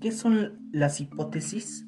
[0.00, 1.84] ¿Qué son las hipótesis?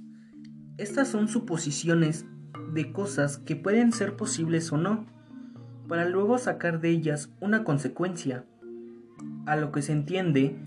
[0.78, 2.26] Estas son suposiciones
[2.72, 5.06] de cosas que pueden ser posibles o no,
[5.86, 8.46] para luego sacar de ellas una consecuencia,
[9.46, 10.58] a lo que se entiende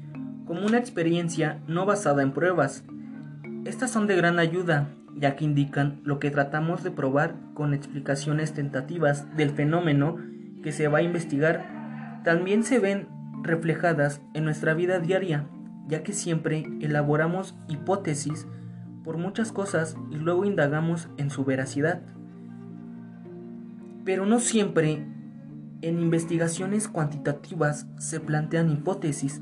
[0.45, 2.85] como una experiencia no basada en pruebas.
[3.65, 8.51] Estas son de gran ayuda, ya que indican lo que tratamos de probar con explicaciones
[8.51, 10.17] tentativas del fenómeno
[10.61, 12.21] que se va a investigar.
[12.25, 13.07] También se ven
[13.41, 15.47] reflejadas en nuestra vida diaria
[15.87, 18.49] ya que siempre elaboramos hipótesis
[19.05, 22.01] por muchas cosas y luego indagamos en su veracidad.
[24.03, 25.05] Pero no siempre
[25.81, 29.41] en investigaciones cuantitativas se plantean hipótesis,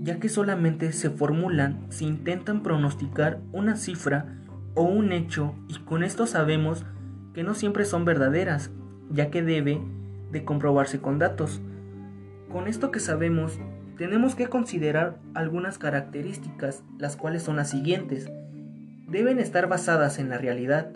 [0.00, 4.40] ya que solamente se formulan si intentan pronosticar una cifra
[4.74, 6.84] o un hecho y con esto sabemos
[7.34, 8.70] que no siempre son verdaderas,
[9.10, 9.80] ya que debe
[10.32, 11.60] de comprobarse con datos.
[12.50, 13.58] Con esto que sabemos
[13.96, 18.30] tenemos que considerar algunas características, las cuales son las siguientes.
[19.06, 20.94] Deben estar basadas en la realidad.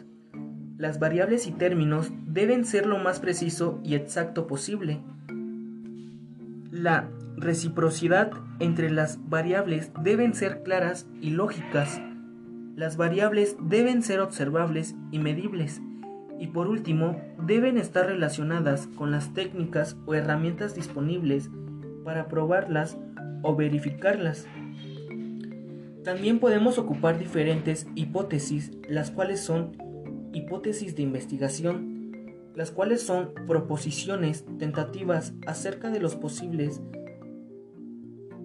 [0.78, 5.00] Las variables y términos deben ser lo más preciso y exacto posible.
[6.70, 12.00] La reciprocidad entre las variables deben ser claras y lógicas.
[12.76, 15.80] Las variables deben ser observables y medibles.
[16.40, 21.50] Y por último, deben estar relacionadas con las técnicas o herramientas disponibles
[22.04, 22.98] para probarlas
[23.42, 24.48] o verificarlas.
[26.02, 29.76] También podemos ocupar diferentes hipótesis, las cuales son
[30.32, 32.12] hipótesis de investigación,
[32.56, 36.82] las cuales son proposiciones tentativas acerca de los posibles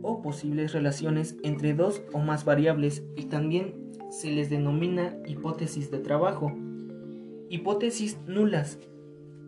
[0.01, 3.75] o posibles relaciones entre dos o más variables y también
[4.09, 6.51] se les denomina hipótesis de trabajo.
[7.49, 8.79] Hipótesis nulas.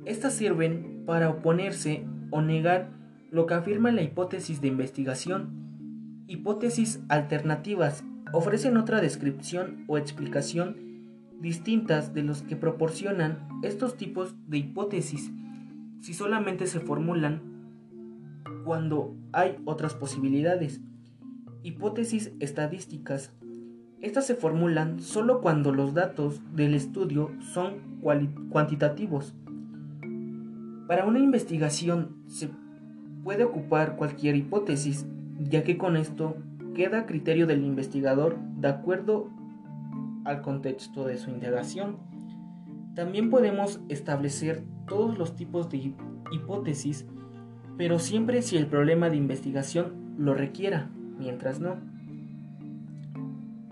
[0.06, 2.92] Estas sirven para oponerse o negar
[3.30, 6.24] lo que afirma la hipótesis de investigación.
[6.28, 8.04] Hipótesis alternativas
[8.34, 10.92] ofrecen otra descripción o explicación
[11.40, 15.32] distintas de los que proporcionan estos tipos de hipótesis
[16.02, 17.51] si solamente se formulan
[18.66, 20.82] cuando hay otras posibilidades.
[21.64, 23.34] Hipótesis estadísticas.
[24.00, 28.00] Estas se formulan solo cuando los datos del estudio son
[28.50, 29.36] cuantitativos.
[30.88, 32.50] Para una investigación se
[33.24, 35.06] puede ocupar cualquier hipótesis,
[35.40, 36.36] ya que con esto
[36.74, 39.30] queda a criterio del investigador de acuerdo
[40.26, 41.98] al contexto de su indagación.
[42.96, 45.94] También podemos establecer todos los tipos de
[46.32, 47.08] hipótesis,
[47.82, 51.78] pero siempre si el problema de investigación lo requiera, mientras no.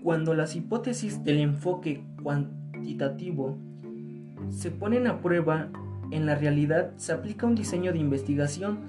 [0.02, 3.56] Cuando las hipótesis del enfoque cuantitativo
[4.48, 5.68] se ponen a prueba,
[6.10, 8.80] en la realidad se aplica un diseño de investigación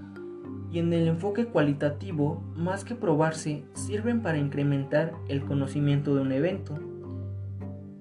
[0.71, 6.31] y en el enfoque cualitativo, más que probarse, sirven para incrementar el conocimiento de un
[6.31, 6.79] evento.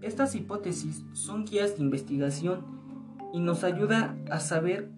[0.00, 2.64] Estas hipótesis son guías de investigación
[3.34, 4.88] y nos ayuda a saber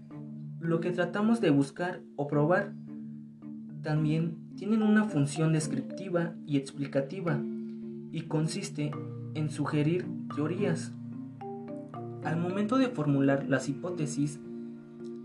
[0.63, 2.73] lo que tratamos de buscar o probar.
[3.83, 7.43] También tienen una función descriptiva y explicativa
[8.13, 8.93] y consiste
[9.35, 10.95] en sugerir teorías.
[12.23, 14.39] Al momento de formular las hipótesis,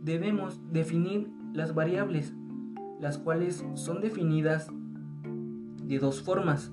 [0.03, 2.33] debemos definir las variables,
[2.99, 4.69] las cuales son definidas
[5.83, 6.71] de dos formas,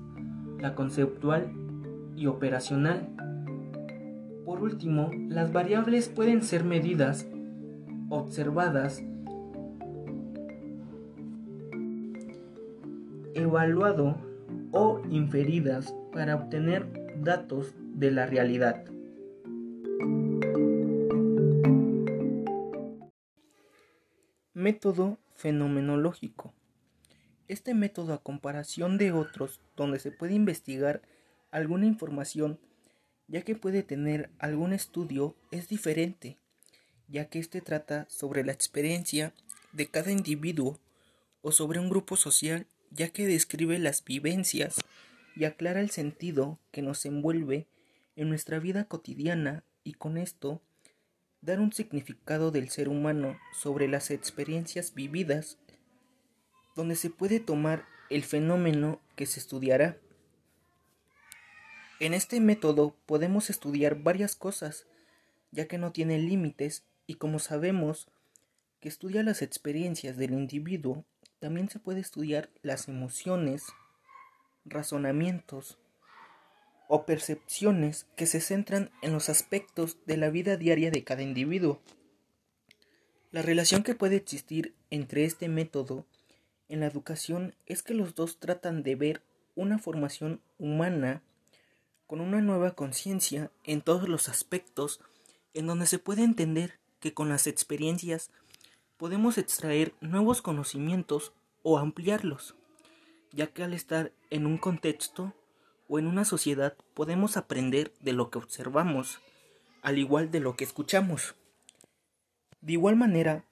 [0.59, 1.51] la conceptual
[2.15, 3.09] y operacional.
[4.43, 7.27] Por último, las variables pueden ser medidas,
[8.15, 9.03] observadas,
[13.33, 14.17] evaluado
[14.71, 16.87] o inferidas para obtener
[17.21, 18.85] datos de la realidad.
[24.53, 26.53] Método fenomenológico.
[27.47, 31.01] Este método a comparación de otros donde se puede investigar
[31.51, 32.59] alguna información
[33.27, 36.37] ya que puede tener algún estudio es diferente,
[37.07, 39.33] ya que éste trata sobre la experiencia
[39.71, 40.79] de cada individuo
[41.41, 44.77] o sobre un grupo social, ya que describe las vivencias
[45.35, 47.67] y aclara el sentido que nos envuelve
[48.15, 50.61] en nuestra vida cotidiana y con esto
[51.41, 55.59] dar un significado del ser humano sobre las experiencias vividas,
[56.75, 59.97] donde se puede tomar el fenómeno que se estudiará.
[61.99, 64.85] En este método podemos estudiar varias cosas,
[65.51, 68.07] ya que no tiene límites y como sabemos
[68.79, 71.05] que estudia las experiencias del individuo,
[71.39, 73.63] también se puede estudiar las emociones,
[74.65, 75.77] razonamientos,
[76.87, 81.81] o percepciones que se centran en los aspectos de la vida diaria de cada individuo.
[83.31, 86.05] La relación que puede existir entre este método
[86.69, 89.21] en la educación es que los dos tratan de ver
[89.55, 91.21] una formación humana
[92.07, 95.01] con una nueva conciencia en todos los aspectos,
[95.53, 98.31] en donde se puede entender que con las experiencias
[98.97, 102.55] podemos extraer nuevos conocimientos o ampliarlos,
[103.31, 105.35] ya que al estar en un contexto
[105.87, 109.21] o en una sociedad podemos aprender de lo que observamos,
[109.83, 111.35] al igual de lo que escuchamos.
[112.61, 113.45] De igual manera,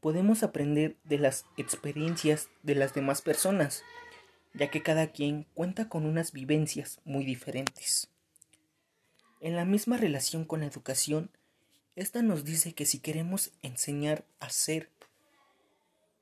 [0.00, 3.84] podemos aprender de las experiencias de las demás personas,
[4.52, 8.10] ya que cada quien cuenta con unas vivencias muy diferentes.
[9.38, 11.30] En la misma relación con la educación,
[11.98, 14.88] esta nos dice que si queremos enseñar a ser,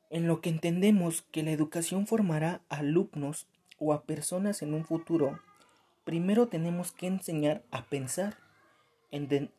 [0.09, 3.47] en lo que entendemos que la educación formará a alumnos
[3.79, 5.39] o a personas en un futuro,
[6.05, 8.39] primero tenemos que enseñar a pensar,
[9.11, 9.51] en,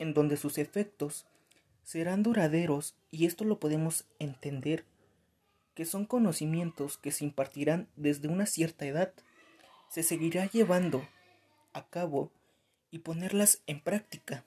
[0.00, 1.26] en donde sus efectos
[1.84, 4.84] serán duraderos y esto lo podemos entender
[5.74, 9.12] que son conocimientos que se impartirán desde una cierta edad,
[9.88, 11.06] se seguirá llevando
[11.72, 12.32] a cabo
[12.90, 14.44] y ponerlas en práctica.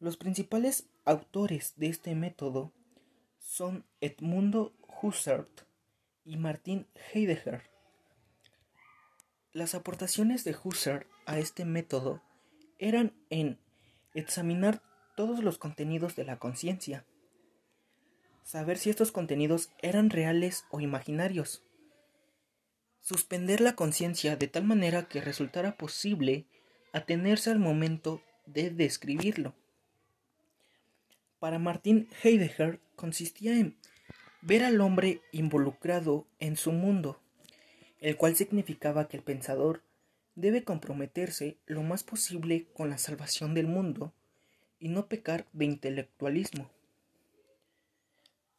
[0.00, 2.72] Los principales autores de este método
[3.38, 5.48] son Edmundo Husserl
[6.24, 7.62] y Martin Heidegger.
[9.52, 12.22] Las aportaciones de Husserl a este método
[12.78, 13.58] eran en
[14.14, 14.82] examinar
[15.16, 17.04] todos los contenidos de la conciencia,
[18.42, 21.62] saber si estos contenidos eran reales o imaginarios,
[23.00, 26.46] suspender la conciencia de tal manera que resultara posible
[26.94, 29.52] atenerse al momento de describirlo.
[31.40, 33.76] Para Martin Heidegger consistía en
[34.42, 37.20] ver al hombre involucrado en su mundo,
[37.98, 39.82] el cual significaba que el pensador
[40.36, 44.12] debe comprometerse lo más posible con la salvación del mundo
[44.78, 46.70] y no pecar de intelectualismo.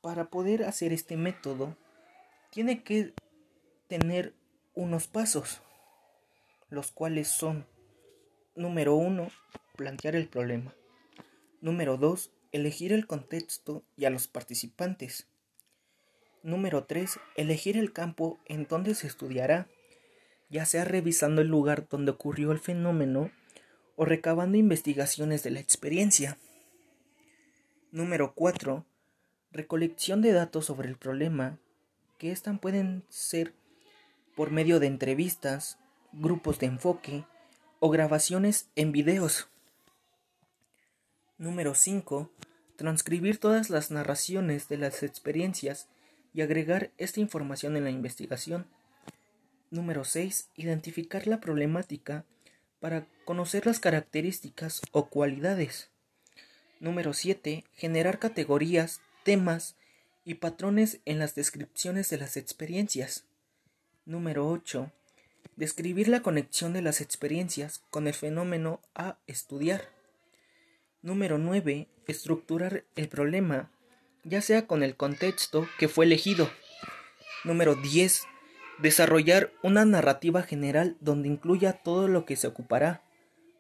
[0.01, 1.77] Para poder hacer este método,
[2.51, 3.13] tiene que
[3.87, 4.33] tener
[4.73, 5.61] unos pasos,
[6.69, 7.65] los cuales son,
[8.56, 9.30] número uno,
[9.75, 10.74] plantear el problema.
[11.62, 15.28] Número dos, elegir el contexto y a los participantes.
[16.46, 17.19] Número 3.
[17.38, 19.68] Elegir el campo en donde se estudiará,
[20.48, 23.31] ya sea revisando el lugar donde ocurrió el fenómeno
[23.96, 26.38] o recabando investigaciones de la experiencia.
[27.92, 28.86] Número 4.
[29.52, 31.57] Recolección de datos sobre el problema,
[32.19, 33.56] que éstas pueden ser
[34.36, 35.80] por medio de entrevistas,
[36.13, 37.25] grupos de enfoque
[37.80, 39.48] o grabaciones en videos.
[41.38, 42.31] Número 5.
[42.77, 45.88] Transcribir todas las narraciones de las experiencias
[46.33, 48.66] y agregar esta información en la investigación.
[49.72, 50.50] Número 6.
[50.56, 52.25] Identificar la problemática
[52.80, 55.89] para conocer las características o cualidades.
[56.80, 57.63] Número 7.
[57.74, 59.75] Generar categorías, temas
[60.24, 63.25] y patrones en las descripciones de las experiencias.
[64.06, 64.92] Número 8.
[65.56, 69.89] Describir la conexión de las experiencias con el fenómeno a estudiar.
[71.01, 71.88] Número 9.
[72.07, 73.71] Estructurar el problema,
[74.24, 76.50] ya sea con el contexto que fue elegido.
[77.44, 78.27] Número 10
[78.77, 83.03] Desarrollar una narrativa general donde incluya todo lo que se ocupará.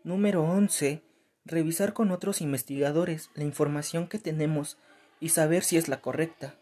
[0.03, 1.01] Número 11.
[1.45, 4.77] Revisar con otros investigadores la información que tenemos
[5.21, 6.55] y saber si es la correcta.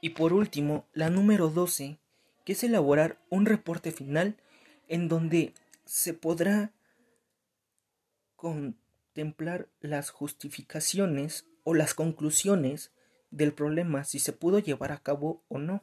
[0.00, 1.98] Y por último, la número 12,
[2.44, 4.36] que es elaborar un reporte final
[4.88, 6.72] en donde se podrá
[8.36, 12.92] contemplar las justificaciones o las conclusiones
[13.30, 15.82] del problema si se pudo llevar a cabo o no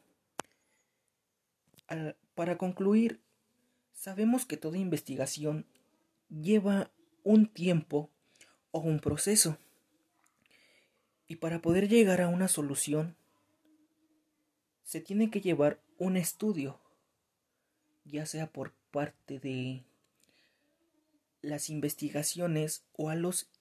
[2.36, 3.20] para concluir,
[3.94, 5.66] sabemos que toda investigación
[6.30, 6.92] lleva
[7.24, 8.10] un tiempo
[8.72, 9.58] o un proceso.
[11.28, 13.16] Y para poder llegar a una solución,
[14.84, 16.80] se tiene que llevar un estudio,
[18.06, 19.86] ya sea por parte de
[21.44, 23.52] las investigaciones o a los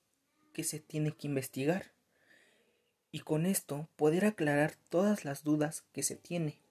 [0.55, 1.93] que se tiene que investigar.
[3.13, 6.63] Y con esto poder aclarar todas las dudas que se tiene.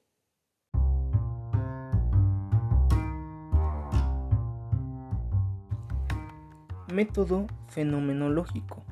[6.92, 8.84] Método fenomenológico.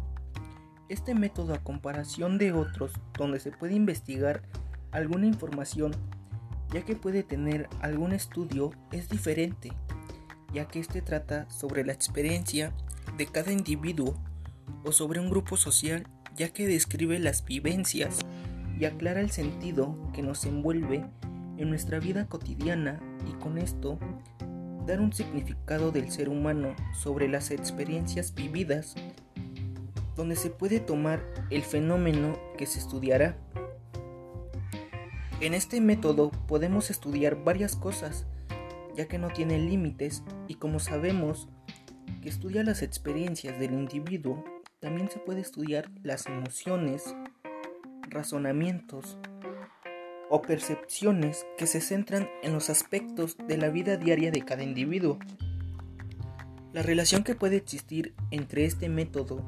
[0.90, 4.44] Este método a comparación de otros donde se puede investigar
[4.92, 5.96] alguna información
[6.72, 9.72] ya que puede tener algún estudio es diferente,
[10.54, 12.74] ya que este trata sobre la experiencia
[13.18, 14.16] de cada individuo
[14.86, 18.20] o sobre un grupo social, ya que describe las vivencias
[18.80, 21.06] y aclara el sentido que nos envuelve
[21.58, 23.98] en nuestra vida cotidiana y con esto
[24.86, 28.96] dar un significado del ser humano sobre las experiencias vividas
[30.16, 33.38] donde se puede tomar el fenómeno que se estudiará.
[35.40, 38.26] En este método podemos estudiar varias cosas,
[38.96, 41.48] ya que no tiene límites y como sabemos
[42.24, 44.44] que estudia las experiencias del individuo,
[44.80, 47.16] también se puede estudiar las emociones,
[48.10, 49.20] razonamientos
[50.32, 55.20] o percepciones que se centran en los aspectos de la vida diaria de cada individuo.
[56.74, 59.48] La relación que puede existir entre este método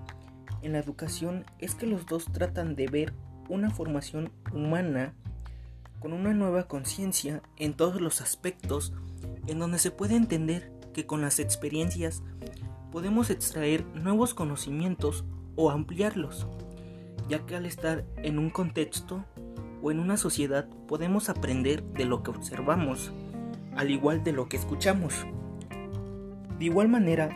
[0.62, 3.14] en la educación es que los dos tratan de ver
[3.50, 5.16] una formación humana
[6.00, 8.94] con una nueva conciencia en todos los aspectos
[9.48, 12.24] en donde se puede entender que con las experiencias
[12.92, 15.26] podemos extraer nuevos conocimientos
[15.56, 16.48] o ampliarlos,
[17.28, 19.26] ya que al estar en un contexto
[19.82, 23.12] o en una sociedad podemos aprender de lo que observamos,
[23.76, 25.14] al igual de lo que escuchamos.
[26.58, 27.30] De igual manera,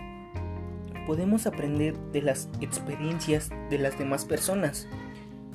[1.05, 4.87] podemos aprender de las experiencias de las demás personas,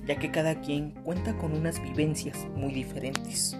[0.09, 3.57] ya que cada quien cuenta con unas vivencias muy diferentes.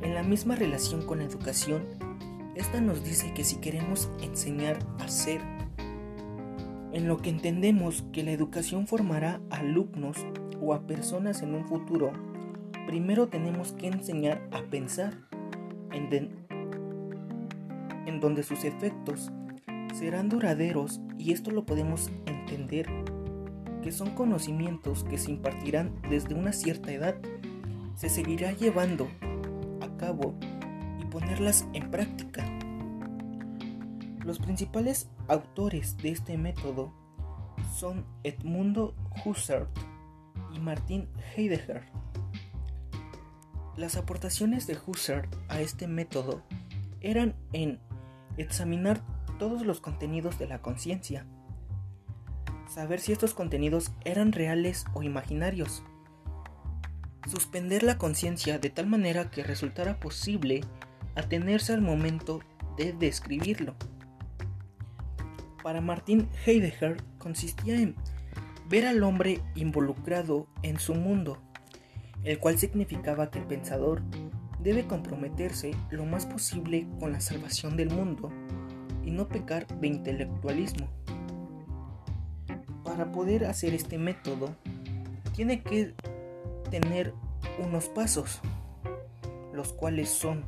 [0.00, 1.82] En la misma relación con la educación,
[2.54, 5.40] esta nos dice que si queremos enseñar a ser,
[6.92, 10.16] en lo que entendemos que la educación formará alumnos
[10.62, 12.12] o a personas en un futuro,
[12.86, 15.14] primero tenemos que enseñar a pensar,
[15.90, 16.30] en,
[18.06, 19.32] en donde sus efectos
[19.94, 22.88] serán duraderos y esto lo podemos entender
[23.82, 27.16] que son conocimientos que se impartirán desde una cierta edad,
[27.94, 29.08] se seguirá llevando
[29.80, 30.34] a cabo
[31.00, 32.44] y ponerlas en práctica.
[34.24, 36.92] Los principales autores de este método
[37.74, 38.94] son Edmundo
[39.24, 39.68] Husserl
[40.54, 41.84] y Martin Heidegger.
[43.76, 46.42] Las aportaciones de Husserl a este método
[47.00, 47.80] eran en
[48.36, 49.02] examinar
[49.38, 51.26] todos los contenidos de la conciencia,
[52.68, 55.82] saber si estos contenidos eran reales o imaginarios,
[57.26, 60.62] suspender la conciencia de tal manera que resultara posible
[61.14, 62.40] atenerse al momento
[62.76, 63.74] de describirlo.
[65.62, 67.96] Para Martin Heidegger consistía en
[68.68, 71.38] ver al hombre involucrado en su mundo,
[72.22, 74.02] el cual significaba que el pensador
[74.60, 78.30] debe comprometerse lo más posible con la salvación del mundo
[79.04, 80.88] y no pecar de intelectualismo.
[82.98, 84.56] Para poder hacer este método,
[85.36, 85.94] tiene que
[86.68, 87.14] tener
[87.64, 88.40] unos pasos,
[89.52, 90.44] los cuales son,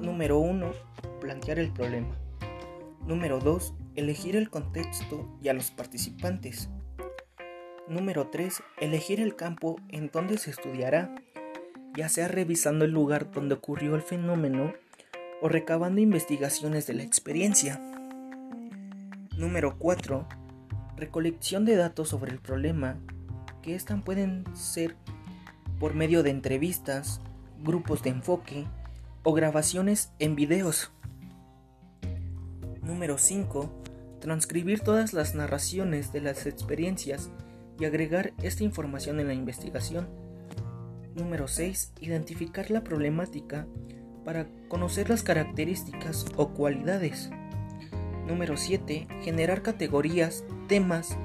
[0.00, 0.70] número uno,
[1.20, 2.16] plantear el problema.
[3.06, 3.74] Número 2.
[3.94, 6.70] Elegir el contexto y a los participantes.
[7.88, 8.62] Número 3.
[8.80, 11.14] Elegir el campo en donde se estudiará,
[11.94, 14.72] ya sea revisando el lugar donde ocurrió el fenómeno
[15.42, 17.78] o recabando investigaciones de la experiencia.
[19.36, 20.39] Número 4.
[21.00, 22.98] Recolección de datos sobre el problema,
[23.62, 24.96] que estas pueden ser
[25.78, 27.22] por medio de entrevistas,
[27.64, 28.66] grupos de enfoque
[29.22, 30.92] o grabaciones en videos.
[32.82, 33.70] Número 5.
[34.20, 37.30] Transcribir todas las narraciones de las experiencias
[37.78, 40.06] y agregar esta información en la investigación.
[41.14, 41.94] Número 6.
[42.02, 43.66] Identificar la problemática
[44.22, 47.30] para conocer las características o cualidades.
[48.30, 49.08] Número 7.
[49.22, 51.18] Generar categorías, temas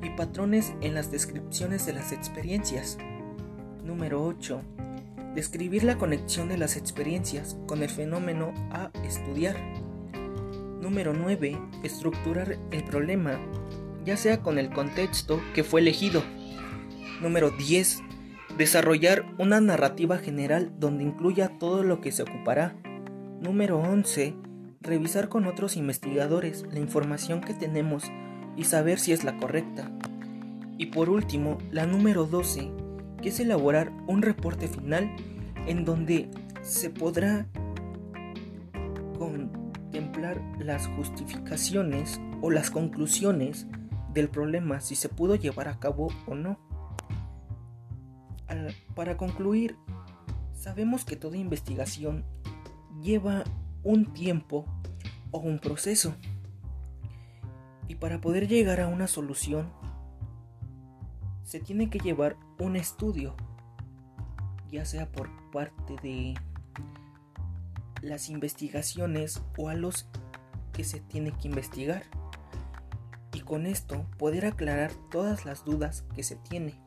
[0.00, 2.98] y patrones en las descripciones de las experiencias.
[3.84, 4.62] Número 8.
[5.34, 9.56] Describir la conexión de las experiencias con el fenómeno a estudiar.
[10.80, 11.58] Número 9.
[11.82, 13.40] Estructurar el problema,
[14.04, 16.22] ya sea con el contexto que fue elegido.
[17.20, 18.02] Número 10
[18.56, 22.76] Desarrollar una narrativa general donde incluya todo lo que se ocupará.
[23.40, 24.51] Número 11.
[24.82, 28.04] Revisar con otros investigadores la información que tenemos
[28.56, 29.90] y saber si es la correcta.
[30.76, 32.70] Y por último, la número 12,
[33.22, 35.14] que es elaborar un reporte final
[35.66, 36.28] en donde
[36.62, 37.46] se podrá
[39.16, 43.68] contemplar las justificaciones o las conclusiones
[44.12, 46.58] del problema si se pudo llevar a cabo o no.
[48.96, 49.76] Para concluir,
[50.54, 52.24] sabemos que toda investigación
[53.00, 53.44] lleva
[53.82, 54.64] un tiempo
[55.30, 56.14] o un proceso.
[57.88, 59.70] Y para poder llegar a una solución,
[61.44, 63.34] se tiene que llevar un estudio,
[64.70, 66.34] ya sea por parte de
[68.00, 70.08] las investigaciones o a los
[70.72, 72.04] que se tiene que investigar.
[73.34, 76.81] Y con esto poder aclarar todas las dudas que se tiene.